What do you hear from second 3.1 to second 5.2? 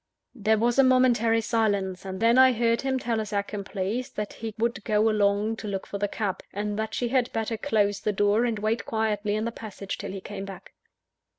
his accomplice that he would go